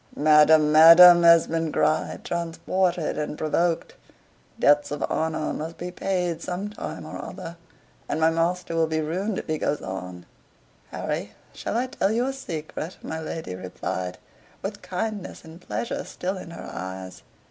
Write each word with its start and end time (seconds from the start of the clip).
"Madam, 0.15 0.71
madam!" 0.71 1.23
Esmond 1.23 1.71
cried, 1.71 2.23
transported 2.25 3.19
and 3.19 3.37
provoked. 3.37 3.93
"Debts 4.57 4.89
of 4.89 5.05
honor 5.11 5.53
must 5.53 5.77
be 5.77 5.91
paid 5.91 6.41
some 6.41 6.71
time 6.71 7.05
or 7.05 7.23
other; 7.23 7.55
and 8.09 8.19
my 8.19 8.31
master 8.31 8.73
will 8.75 8.87
be 8.87 8.99
ruined 8.99 9.37
if 9.37 9.45
he 9.45 9.59
goes 9.59 9.79
on." 9.79 10.25
"Harry, 10.89 11.33
shall 11.53 11.77
I 11.77 11.85
tell 11.85 12.11
you 12.11 12.25
a 12.25 12.33
secret?" 12.33 12.97
my 13.03 13.19
lady 13.19 13.53
replied, 13.53 14.17
with 14.63 14.81
kindness 14.81 15.43
and 15.45 15.61
pleasure 15.61 16.03
still 16.03 16.35
in 16.35 16.49
her 16.49 16.67
eyes. 16.73 17.21